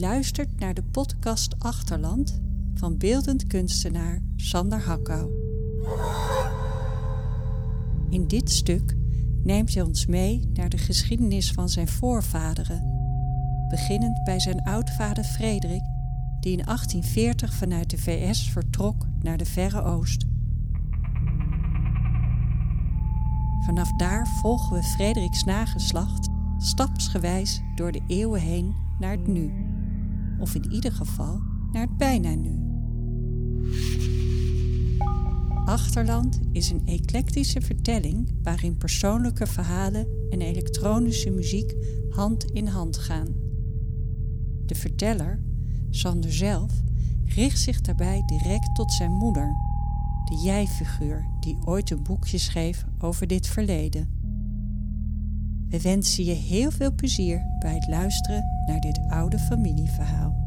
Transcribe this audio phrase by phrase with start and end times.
[0.00, 2.40] Luistert naar de podcast Achterland
[2.74, 5.30] van beeldend kunstenaar Sander Hakkou.
[8.10, 8.96] In dit stuk
[9.42, 12.82] neemt hij ons mee naar de geschiedenis van zijn voorvaderen,
[13.68, 15.82] beginnend bij zijn oudvader Frederik,
[16.40, 20.24] die in 1840 vanuit de VS vertrok naar de Verre Oost.
[23.64, 29.52] Vanaf daar volgen we Frederiks nageslacht stapsgewijs door de eeuwen heen naar het nu,
[30.38, 31.40] of in ieder geval
[31.72, 32.68] naar het bijna nu.
[35.64, 41.74] Achterland is een eclectische vertelling waarin persoonlijke verhalen en elektronische muziek
[42.10, 43.34] hand in hand gaan.
[44.66, 45.42] De verteller,
[45.90, 46.72] Sander zelf,
[47.24, 49.54] richt zich daarbij direct tot zijn moeder,
[50.24, 54.17] de jij-figuur die ooit een boekje schreef over dit verleden.
[55.68, 60.46] We wensen je heel veel plezier bij het luisteren naar dit oude familieverhaal.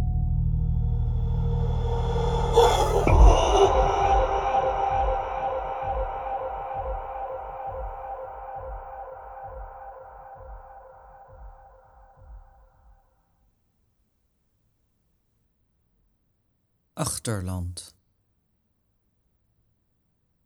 [16.94, 17.96] Achterland.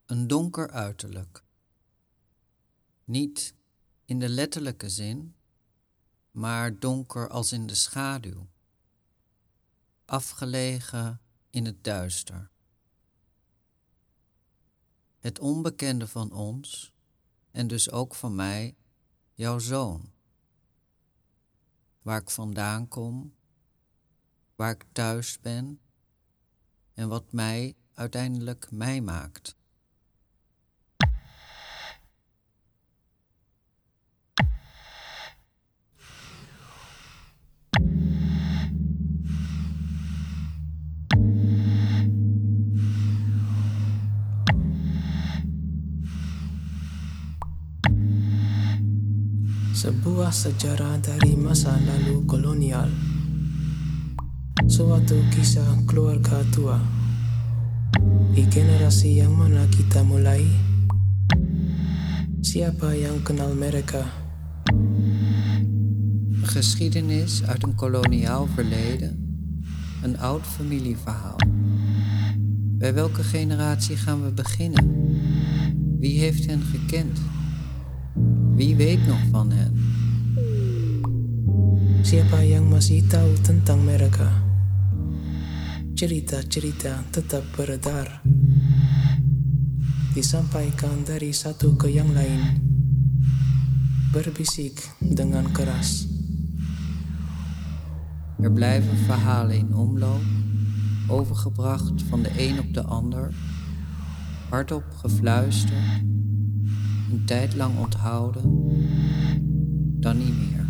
[0.05, 1.43] Een donker uiterlijk.
[3.03, 3.53] Niet
[4.05, 5.35] in de letterlijke zin,
[6.31, 8.47] maar donker als in de schaduw.
[10.05, 12.49] Afgelegen in het duister.
[15.19, 16.93] Het onbekende van ons,
[17.51, 18.75] en dus ook van mij,
[19.33, 20.11] jouw zoon.
[22.01, 23.35] Waar ik vandaan kom,
[24.55, 25.79] waar ik thuis ben
[26.93, 29.55] en wat mij uiteindelijk mij maakt.
[49.85, 52.89] Sebuah sejarah dari masa lalu kolonial
[54.65, 56.81] Suatu kisah keluarga tua
[58.33, 60.41] Di generasi yang mana kita mulai
[62.41, 64.09] Siapa yang kenal mereka?
[66.49, 69.13] Geschiedenis uit een koloniaal verleden,
[70.01, 71.37] een oud familieverhaal.
[72.81, 74.85] Bij welke generatie gaan we beginnen?
[76.01, 77.34] Wie heeft hen gekend?
[78.55, 79.73] Wie weet nog van hen?
[82.07, 84.31] Siapa yang masih tahu tentang mereka?
[85.99, 88.23] Cerita-cerita tetap beredar
[90.15, 92.63] Disampaikan dari satu ke yang lain
[94.15, 96.07] Berbisik dengan keras
[98.39, 100.23] Er blijven verhalen in omloop,
[101.07, 103.31] overgebracht van de een op de ander,
[104.49, 106.14] hardop gefluisterd,
[107.15, 108.43] een tijd lang onthouden,
[109.99, 110.65] dan niet meer.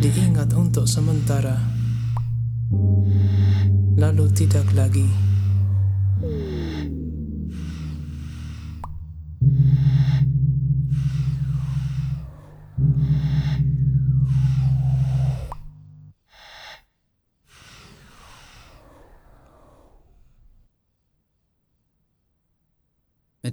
[0.00, 1.60] Diingat untuk sementara
[3.96, 5.04] Lalu tidak lagi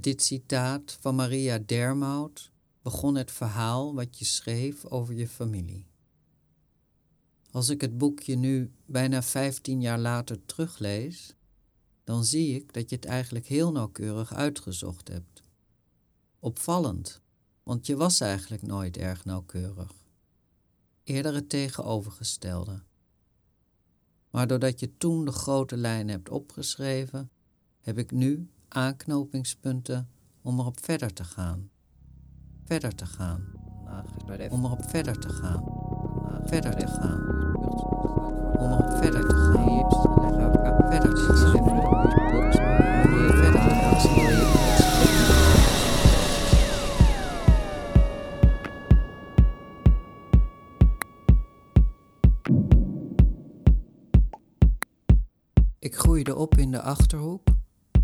[0.00, 2.50] Met dit citaat van Maria Dermout
[2.82, 5.86] begon het verhaal wat je schreef over je familie.
[7.50, 11.34] Als ik het boekje nu bijna 15 jaar later teruglees,
[12.04, 15.42] dan zie ik dat je het eigenlijk heel nauwkeurig uitgezocht hebt.
[16.38, 17.20] Opvallend,
[17.62, 19.92] want je was eigenlijk nooit erg nauwkeurig.
[21.04, 22.82] Eerder het tegenovergestelde.
[24.30, 27.30] Maar doordat je toen de grote lijnen hebt opgeschreven,
[27.80, 30.08] heb ik nu aanknopingspunten
[30.42, 31.70] om erop verder te gaan.
[32.64, 33.44] Verder te gaan.
[34.50, 35.64] Om erop verder te gaan.
[36.44, 37.20] Verder te gaan.
[38.58, 40.90] Om erop verder te gaan.
[40.90, 41.50] Verder te gaan.
[55.78, 57.48] Ik groeide op in de achterhoek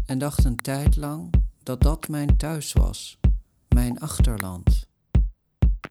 [0.06, 3.18] en dacht een tijd lang dat dat mijn thuis was,
[3.68, 4.88] mijn achterland.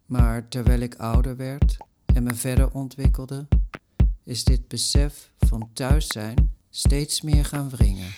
[0.06, 3.47] Maar terwijl ik ouder werd en me verder ontwikkelde,
[4.23, 8.12] is dit besef van thuis zijn steeds meer gaan wringen.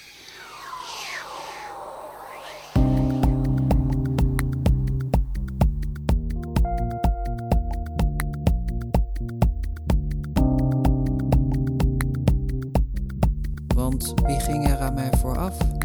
[13.76, 15.77] Want wie ging er aan mij vooraf?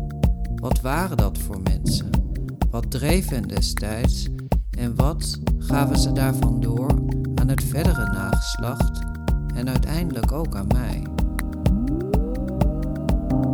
[0.62, 2.10] Wat waren dat voor mensen?
[2.70, 4.28] Wat dreef hen destijds?
[4.78, 6.90] En wat gaven ze daarvan door
[7.34, 9.00] aan het verdere nageslacht
[9.54, 11.06] en uiteindelijk ook aan mij?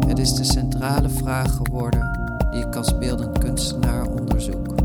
[0.06, 4.77] Het is de centrale vraag geworden die ik als beeldend kunstenaar onderzoek.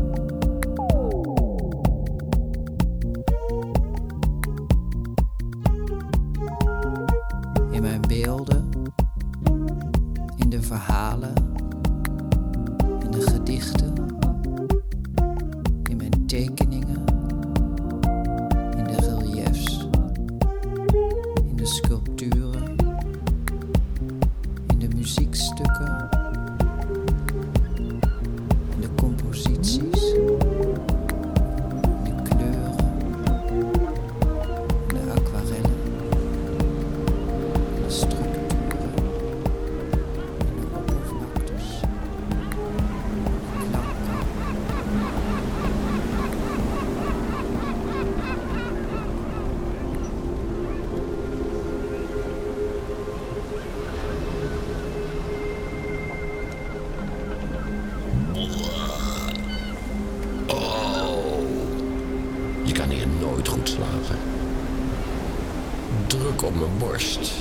[66.44, 67.32] Op mijn borst.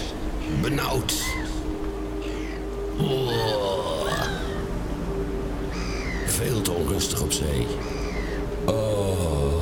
[0.62, 1.24] Benauwd.
[2.98, 4.12] Oh.
[6.26, 7.68] Veel te onrustig op zee.
[8.66, 9.62] Oh.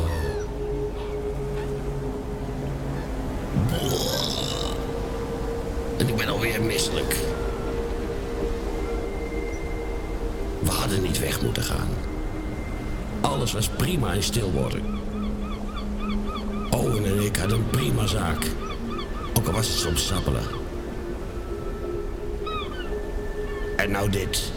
[5.97, 7.15] En ik ben alweer misselijk.
[10.59, 11.89] We hadden niet weg moeten gaan.
[13.21, 14.81] Alles was prima in Stilwater.
[16.69, 18.45] Owen en ik hadden een prima zaak.
[19.41, 20.43] Ook al was het soms sappelen.
[23.77, 24.51] En nou dit.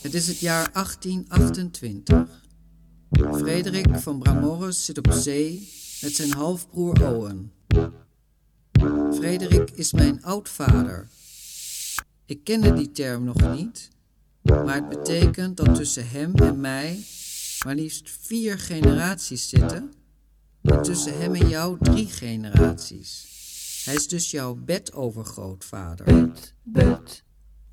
[0.00, 2.26] Het is het jaar 1828.
[3.32, 5.68] Frederik van Bramorres zit op zee
[6.00, 7.52] met zijn halfbroer Owen.
[9.14, 11.08] Frederik is mijn oudvader.
[12.26, 13.88] Ik kende die term nog niet,
[14.42, 17.04] maar het betekent dat tussen hem en mij
[17.64, 19.92] maar liefst vier generaties zitten
[20.62, 23.30] en tussen hem en jou drie generaties.
[23.84, 26.04] Hij is dus jouw bedovergrootvader.
[26.04, 27.22] bed, bed,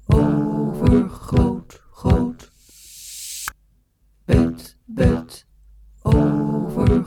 [0.06, 1.82] over groot.
[4.26, 5.46] Bed, bed,
[6.02, 7.06] over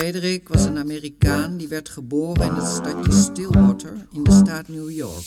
[0.00, 4.90] Frederik was een Amerikaan die werd geboren in het stadje Stillwater in de staat New
[4.90, 5.26] York.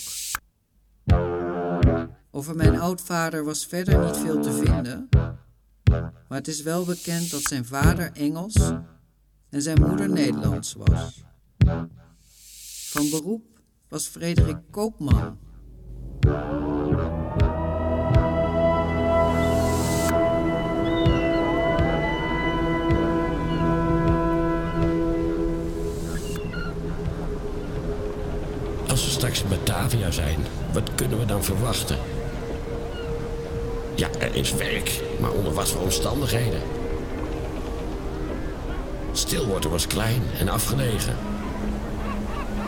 [2.31, 5.09] Over mijn oudvader was verder niet veel te vinden,
[6.27, 8.71] maar het is wel bekend dat zijn vader Engels
[9.49, 11.23] en zijn moeder Nederlands was.
[12.89, 13.45] Van beroep
[13.87, 15.37] was Frederik koopman.
[29.23, 31.97] Straks in Batavia zijn, wat kunnen we dan verwachten?
[33.95, 36.61] Ja, er is werk, maar onder wat voor omstandigheden?
[39.11, 41.15] Stilwater was klein en afgelegen.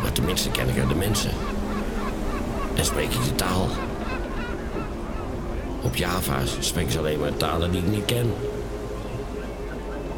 [0.02, 1.32] Maar tenminste ken ik er de mensen.
[2.76, 3.68] En spreek ik de taal.
[5.82, 8.34] Op Java spreken ze alleen maar talen die ik niet ken.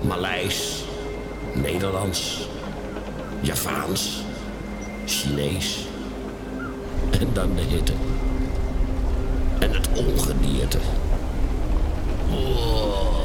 [0.01, 0.84] Maleis,
[1.53, 2.48] Nederlands,
[3.41, 4.22] Javaans,
[5.06, 5.87] Chinees.
[7.19, 7.93] En dan de hitte.
[9.59, 10.77] En het ongedierte.
[12.31, 13.16] Oh.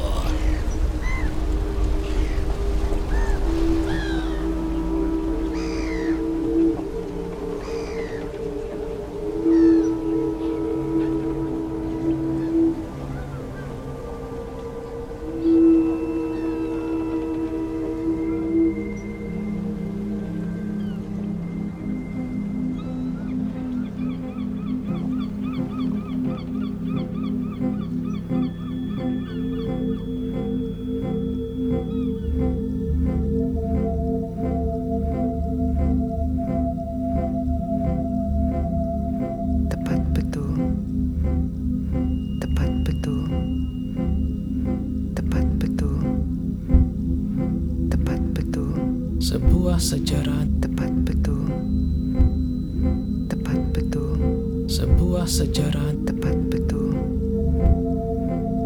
[55.23, 56.99] Sebuah sejarah tepat betul.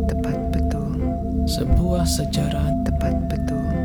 [0.09, 0.89] Tepat betul.
[1.45, 3.76] Sebuah sejarah tepat betul.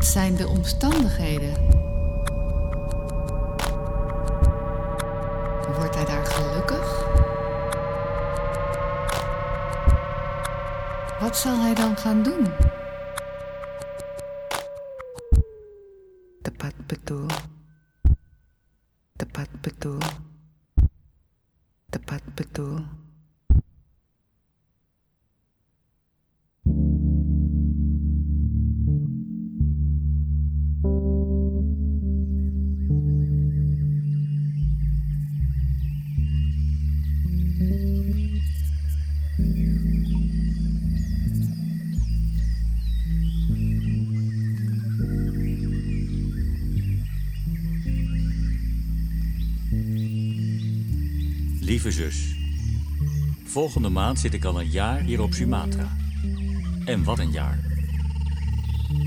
[0.00, 1.54] Wat zijn de omstandigheden?
[5.76, 7.04] Wordt hij daar gelukkig?
[11.20, 12.46] Wat zal hij dan gaan doen?
[51.70, 52.34] Lieve zus,
[53.44, 55.96] volgende maand zit ik al een jaar hier op Sumatra.
[56.84, 57.58] En wat een jaar.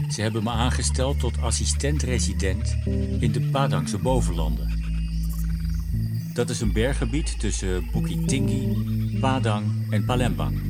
[0.10, 2.78] Ze hebben me aangesteld tot assistent-resident
[3.20, 4.84] in de Padangse bovenlanden.
[6.34, 10.62] Dat is een berggebied tussen Bukit Tinggi, Padang en Palembang.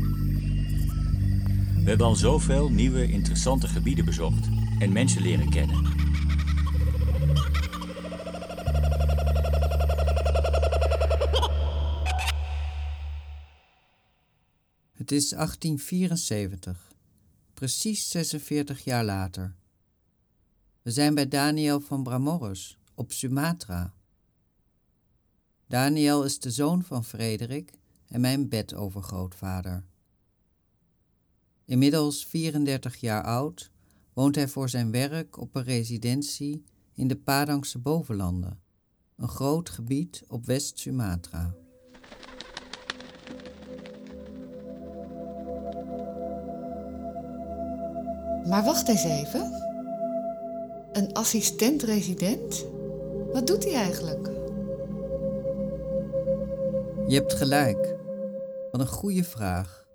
[1.84, 5.86] We hebben al zoveel nieuwe interessante gebieden bezocht en mensen leren kennen.
[15.04, 16.92] Het is 1874,
[17.54, 19.56] precies 46 jaar later.
[20.82, 23.94] We zijn bij Daniel van Bramorus op Sumatra.
[25.68, 27.72] Daniel is de zoon van Frederik
[28.08, 29.86] en mijn bedovergrootvader.
[31.66, 33.72] Inmiddels 34 jaar oud
[34.14, 38.60] woont hij voor zijn werk op een residentie in de Padangse bovenlanden,
[39.16, 41.63] een groot gebied op West-Sumatra.
[48.48, 49.52] Maar wacht eens even.
[50.92, 52.66] Een assistent-resident?
[53.32, 54.28] Wat doet hij eigenlijk?
[57.08, 57.96] Je hebt gelijk.
[58.72, 59.86] Wat een goede vraag.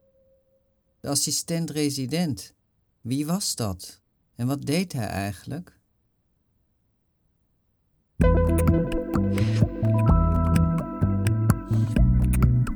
[1.00, 2.55] De assistent-resident.
[3.00, 4.00] Wie was dat?
[4.37, 5.76] En wat deed hij eigenlijk?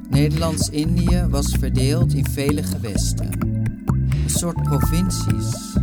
[0.09, 3.52] Nederlands-Indië was verdeeld in vele gewesten.
[4.35, 5.77] Soort provincies.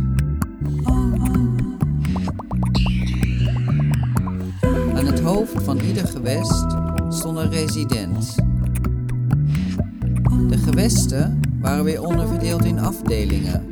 [4.94, 6.66] Aan het hoofd van ieder gewest
[7.08, 8.34] stond een resident.
[10.48, 13.70] De gewesten waren weer onderverdeeld in afdelingen.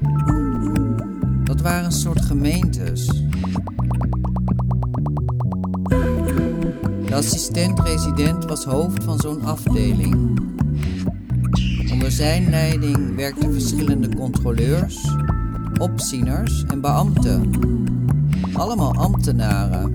[1.44, 3.06] Dat waren een soort gemeentes.
[7.06, 10.40] De assistent-resident was hoofd van zo'n afdeling.
[12.08, 15.14] Onder zijn leiding werkten verschillende controleurs,
[15.80, 17.50] opzieners en beambten.
[18.52, 19.92] Allemaal ambtenaren.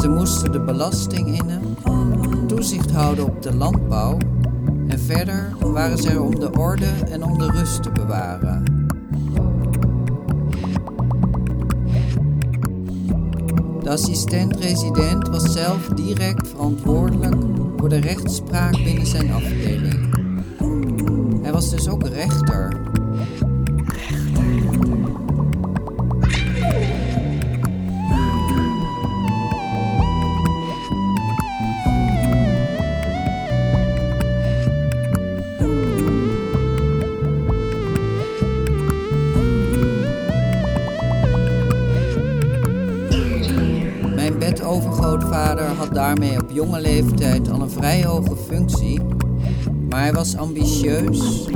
[0.00, 1.60] Ze moesten de belasting innen,
[2.46, 4.16] toezicht houden op de landbouw
[4.88, 8.86] en verder waren ze er om de orde en om de rust te bewaren.
[13.82, 20.16] De assistent-resident was zelf direct verantwoordelijk voor de rechtspraak binnen zijn afdeling.
[21.42, 22.87] Hij was dus ook rechter.
[45.18, 49.00] Grootvader had daarmee op jonge leeftijd al een vrij hoge functie,
[49.88, 51.46] maar hij was ambitieus.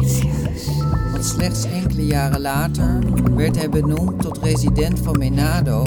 [1.12, 2.98] Want slechts enkele jaren later
[3.34, 5.84] werd hij benoemd tot resident van Menado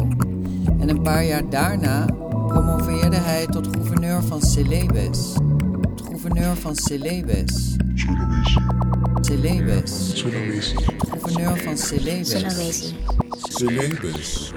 [0.79, 2.05] en een paar jaar daarna
[2.47, 5.33] promoveerde hij tot gouverneur van Celebes.
[5.95, 7.75] Tot gouverneur van Celebes.
[9.21, 10.13] Celebes.
[10.97, 12.29] Gouverneur van Celebes.
[13.49, 14.53] Celebes.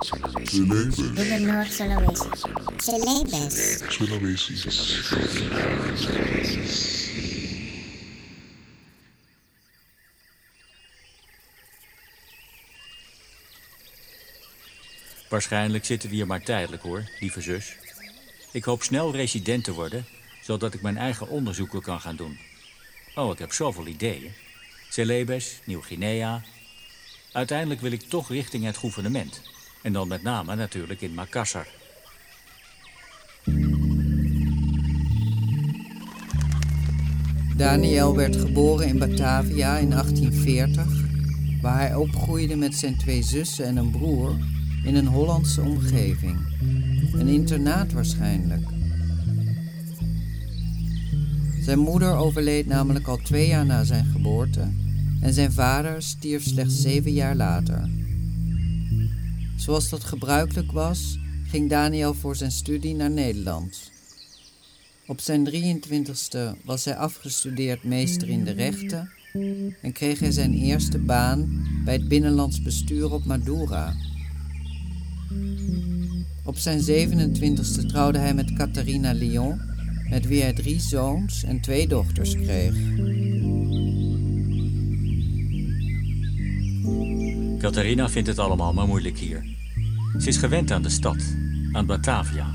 [0.00, 2.28] Gubernur Sulawesi.
[2.76, 3.78] Celebes.
[3.88, 4.54] Sulawesi.
[15.28, 17.76] Waarschijnlijk zitten we hier maar tijdelijk hoor, lieve zus.
[18.52, 20.06] Ik hoop snel resident te worden,
[20.42, 22.38] zodat ik mijn eigen onderzoeken kan gaan doen.
[23.14, 24.32] Oh, ik heb zoveel ideeën.
[24.90, 26.42] Celebes, Nieuw-Guinea.
[27.32, 29.40] Uiteindelijk wil ik toch richting het gouvernement.
[29.82, 31.66] En dan met name natuurlijk in Makassar.
[37.56, 40.86] Daniel werd geboren in Batavia in 1840,
[41.62, 44.36] waar hij opgroeide met zijn twee zussen en een broer
[44.84, 46.38] in een Hollandse omgeving.
[47.12, 48.68] Een internaat waarschijnlijk.
[51.60, 54.72] Zijn moeder overleed namelijk al twee jaar na zijn geboorte
[55.20, 57.88] en zijn vader stierf slechts zeven jaar later.
[59.60, 63.90] Zoals dat gebruikelijk was, ging Daniel voor zijn studie naar Nederland.
[65.06, 69.10] Op zijn 23ste was hij afgestudeerd meester in de rechten
[69.82, 73.94] en kreeg hij zijn eerste baan bij het binnenlands bestuur op Madura.
[76.44, 79.60] Op zijn 27ste trouwde hij met Catharina Lyon,
[80.10, 82.74] met wie hij drie zoons en twee dochters kreeg.
[87.60, 89.44] Catharina vindt het allemaal maar moeilijk hier.
[90.18, 91.36] Ze is gewend aan de stad,
[91.72, 92.54] aan Batavia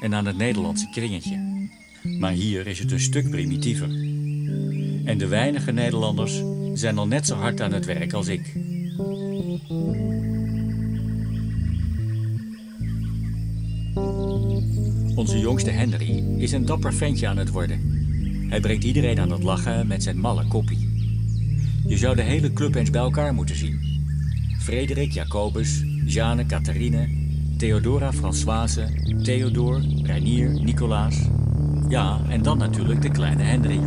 [0.00, 1.68] en aan het Nederlandse kringetje.
[2.18, 3.88] Maar hier is het een stuk primitiever.
[5.04, 6.42] En de weinige Nederlanders
[6.74, 8.52] zijn al net zo hard aan het werk als ik.
[15.14, 17.80] Onze jongste Henry is een dapper ventje aan het worden.
[18.48, 20.88] Hij brengt iedereen aan het lachen met zijn malle koppie.
[21.86, 23.95] Je zou de hele club eens bij elkaar moeten zien.
[24.66, 28.88] Frederik, Jacobus, Jeanne, Catharine, Theodora, Françoise,
[29.22, 31.28] Theodor, Reinier, Nicolaas.
[31.88, 33.80] Ja, en dan natuurlijk de kleine Henry.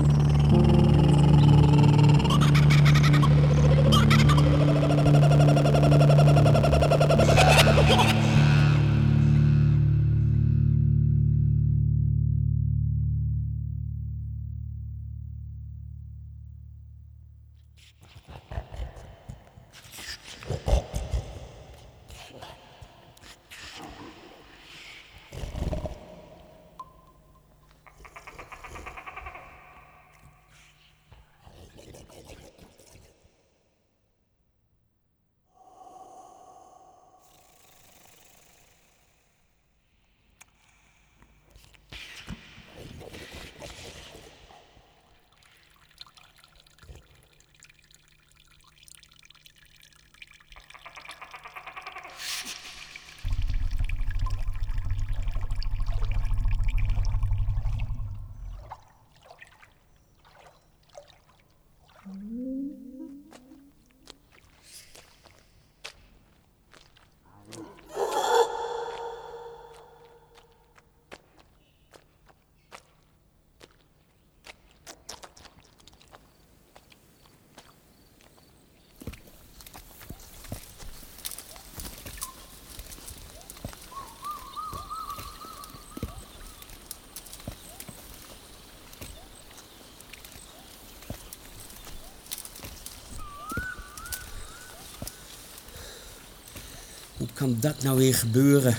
[97.40, 98.78] Kan dat nou weer gebeuren?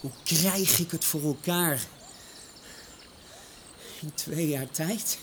[0.00, 1.80] Hoe krijg ik het voor elkaar?
[4.00, 5.18] In twee jaar tijd?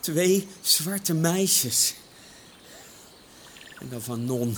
[0.00, 1.94] Twee zwarte meisjes.
[3.78, 4.56] En dan van Non.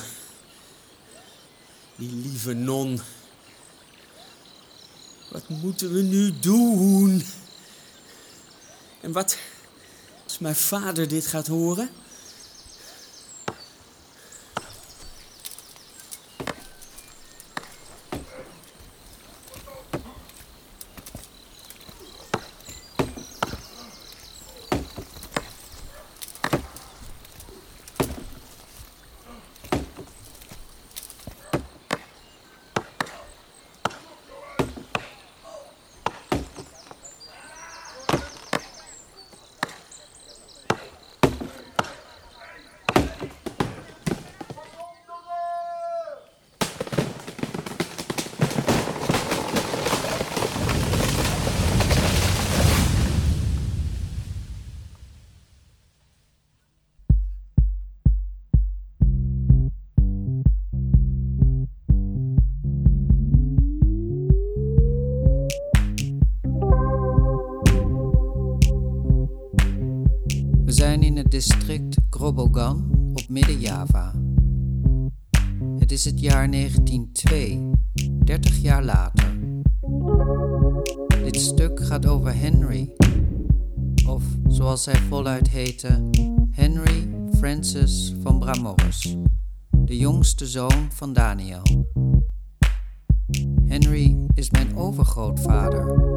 [1.97, 3.01] Die lieve Non.
[5.31, 7.25] Wat moeten we nu doen?
[9.01, 9.39] En wat
[10.25, 11.91] als mijn vader dit gaat horen?
[71.33, 74.13] District Grobogan op Midden-Java.
[75.79, 77.71] Het is het jaar 1902,
[78.25, 79.37] 30 jaar later.
[81.25, 82.93] Dit stuk gaat over Henry,
[84.07, 86.11] of zoals hij voluit heette,
[86.51, 89.17] Henry Francis van Bramorris,
[89.71, 91.63] de jongste zoon van Daniel.
[93.65, 96.11] Henry is mijn overgrootvader.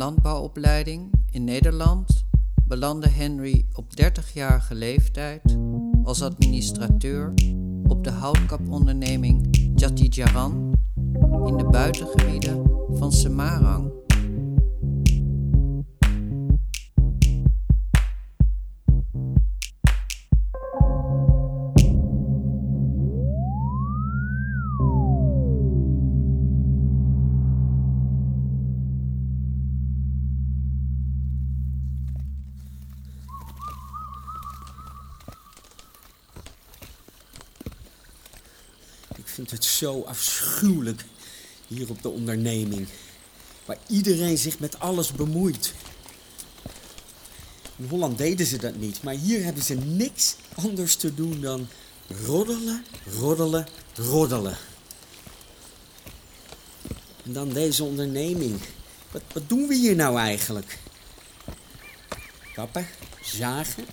[0.00, 2.24] Landbouwopleiding in Nederland
[2.66, 5.58] belandde Henry op 30-jarige leeftijd
[6.04, 7.34] als administrateur
[7.88, 10.72] op de houtkaponderneming Jatijaran
[11.46, 13.92] in de buitengebieden van Semarang.
[39.30, 41.04] Vind het zo afschuwelijk
[41.66, 42.88] hier op de onderneming.
[43.64, 45.72] Waar iedereen zich met alles bemoeit.
[47.76, 51.68] In Holland deden ze dat niet, maar hier hebben ze niks anders te doen dan
[52.26, 52.84] roddelen,
[53.18, 54.56] roddelen, roddelen.
[57.24, 58.60] En dan deze onderneming.
[59.10, 60.78] Wat, wat doen we hier nou eigenlijk?
[62.52, 62.86] Kappen,
[63.22, 63.84] zagen,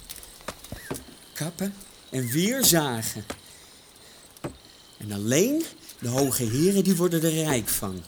[1.34, 1.74] kappen
[2.10, 3.26] en weer zagen.
[5.08, 5.66] En alleen
[6.00, 8.04] de hoge heren die worden er rijk van.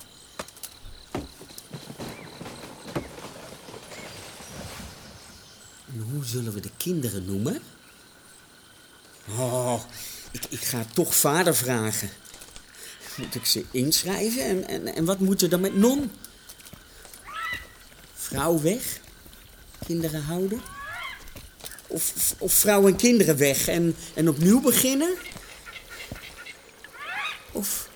[5.86, 7.62] En hoe zullen we de kinderen noemen?
[9.30, 9.82] Oh,
[10.32, 12.10] ik, ik ga toch vader vragen.
[13.18, 14.44] Moet ik ze inschrijven?
[14.44, 16.12] En, en, en wat moet er dan met non?
[18.14, 19.00] Vrouw weg?
[19.86, 20.62] Kinderen houden?
[21.88, 25.18] Of, of, vrouw en kinderen weg en, en opnieuw beginnen?
[27.60, 27.90] Of,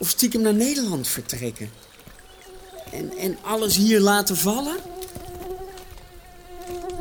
[0.00, 1.70] stiekem naar Nederland vertrekken?
[2.92, 4.76] En, en alles hier laten vallen?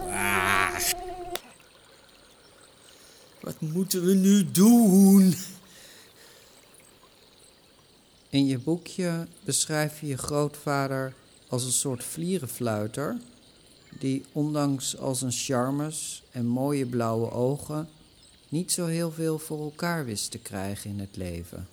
[0.09, 0.75] Ah.
[3.39, 5.35] Wat moeten we nu doen?
[8.29, 11.13] In je boekje beschrijf je je grootvader
[11.47, 13.17] als een soort vlierenfluiter,
[13.99, 17.89] die ondanks al zijn charmes en mooie blauwe ogen
[18.49, 21.67] niet zo heel veel voor elkaar wist te krijgen in het leven.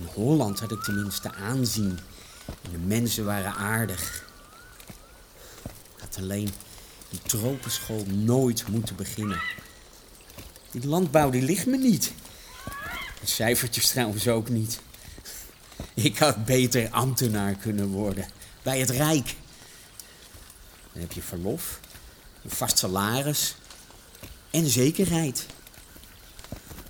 [0.00, 1.98] In Holland had ik tenminste aanzien.
[2.62, 4.24] En de mensen waren aardig.
[5.96, 6.50] Ik had alleen
[7.08, 9.40] die tropenschool nooit moeten beginnen.
[10.70, 12.12] Die landbouw die ligt me niet.
[13.20, 14.80] De cijfertjes trouwens ook niet.
[15.94, 18.28] Ik had beter ambtenaar kunnen worden.
[18.62, 19.34] Bij het Rijk.
[20.92, 21.80] Dan heb je verlof,
[22.42, 23.54] een vast salaris
[24.50, 25.46] en zekerheid.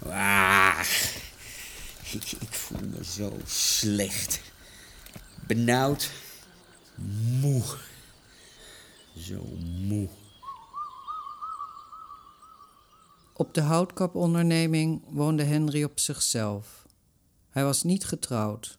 [0.07, 0.81] Ah,
[2.15, 4.41] ik, voel me zo slecht.
[5.47, 6.11] Benauwd.
[7.41, 7.63] Moe.
[9.17, 9.45] Zo
[9.87, 10.09] moe.
[13.33, 16.87] Op de houtkaponderneming woonde Henry op zichzelf.
[17.51, 18.79] Hij was niet getrouwd,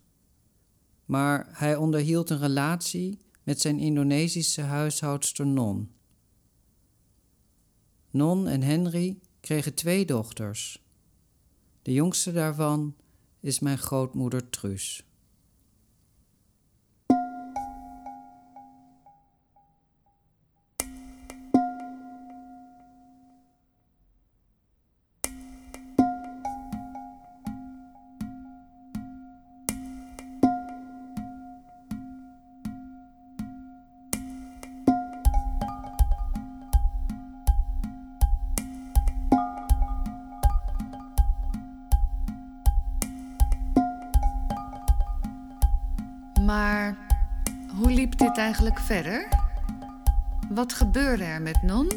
[1.06, 5.92] maar hij onderhield een relatie met zijn Indonesische huishoudster Non.
[8.10, 10.82] Non en Henry kregen twee dochters.
[11.82, 12.96] De jongste daarvan
[13.42, 15.04] is mijn grootmoeder Truus.
[48.38, 49.28] Eigenlijk verder?
[50.50, 51.92] Wat gebeurde er met Non?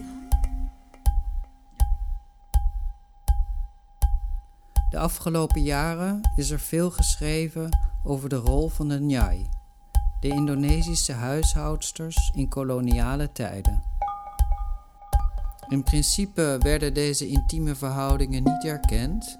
[4.90, 9.48] De afgelopen jaren is er veel geschreven over de rol van de Nyai,
[10.20, 13.82] de Indonesische huishoudsters in koloniale tijden.
[15.68, 19.38] In principe werden deze intieme verhoudingen niet erkend,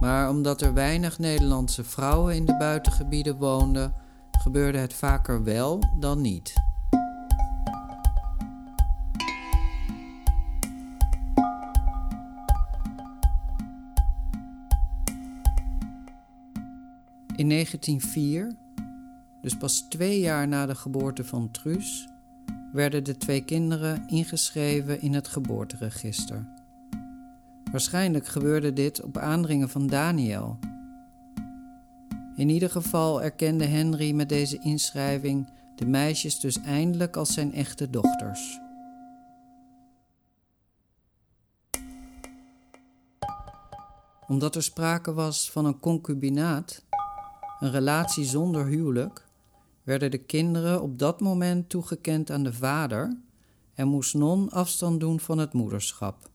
[0.00, 3.94] maar omdat er weinig Nederlandse vrouwen in de buitengebieden woonden,
[4.42, 6.52] gebeurde het vaker wel dan niet.
[17.36, 18.56] In 1904,
[19.40, 22.08] dus pas twee jaar na de geboorte van Truus,
[22.72, 26.46] werden de twee kinderen ingeschreven in het geboorteregister.
[27.70, 30.58] Waarschijnlijk gebeurde dit op aandringen van Daniel,
[32.36, 37.90] in ieder geval erkende Henry met deze inschrijving de meisjes dus eindelijk als zijn echte
[37.90, 38.60] dochters.
[44.26, 46.84] Omdat er sprake was van een concubinaat,
[47.60, 49.26] een relatie zonder huwelijk,
[49.82, 53.16] werden de kinderen op dat moment toegekend aan de vader
[53.74, 56.30] en moest Non afstand doen van het moederschap.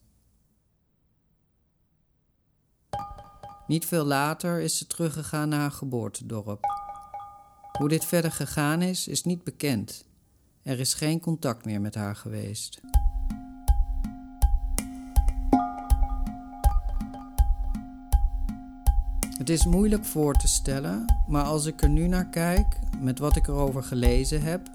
[3.67, 6.59] Niet veel later is ze teruggegaan naar haar geboortedorp.
[7.77, 10.05] Hoe dit verder gegaan is, is niet bekend.
[10.63, 12.81] Er is geen contact meer met haar geweest.
[19.37, 23.35] Het is moeilijk voor te stellen, maar als ik er nu naar kijk, met wat
[23.35, 24.69] ik erover gelezen heb,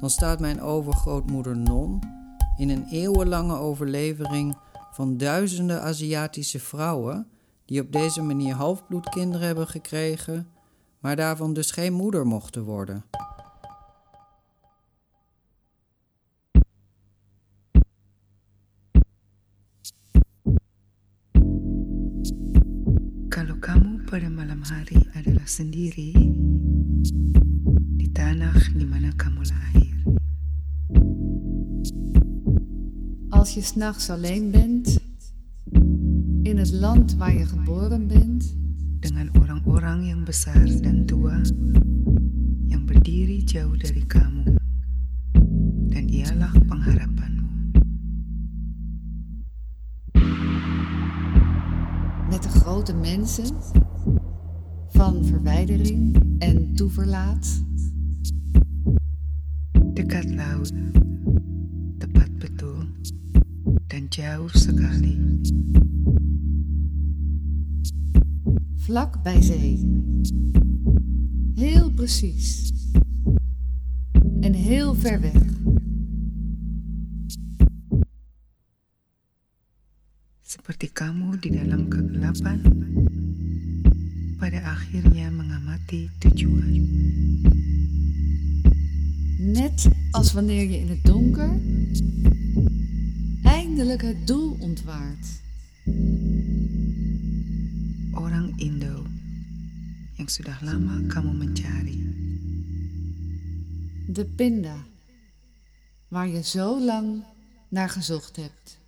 [0.00, 2.00] dan staat mijn overgrootmoeder Non
[2.56, 4.56] in een eeuwenlange overlevering
[4.92, 7.26] van duizenden Aziatische vrouwen
[7.72, 10.46] die op deze manier halfbloedkinderen hebben gekregen,
[10.98, 13.04] maar daarvan dus geen moeder mochten worden.
[23.28, 26.12] Kalau kamu pada malam hari adalah sendiri
[27.96, 29.96] di tanah di mana kamu lahir.
[33.28, 35.01] Als je s'nachts alleen bent,
[36.62, 38.54] het land waar je geboren bent,
[39.00, 41.42] dengan orang-orang yang besar dan tua
[42.70, 44.54] yang berdiri jauh dari kamu
[45.90, 47.50] dan ialah pengharapanmu.
[52.30, 53.50] met de grote mensen
[54.94, 57.62] van verwijdering en toeverlaat,
[59.92, 60.72] Dekat laut,
[61.98, 62.86] tepat betul,
[63.86, 65.42] dan jauh sekali.
[68.82, 70.02] Vlak bij zee.
[71.54, 72.72] Heel precies.
[74.40, 75.42] En heel ver weg.
[80.42, 82.58] Seperti kamu di dalam kegelapan,
[84.42, 86.74] pada akhirnya mengamati tujuan.
[89.38, 91.50] Net als wanneer je in het donker
[93.42, 95.26] eindelijk het doel ontwaart.
[100.22, 101.98] Yang sudah lama kamu mencari.
[104.06, 104.86] De pinda,
[106.14, 107.26] waar je zo lang
[107.68, 108.81] naar gezocht hebt.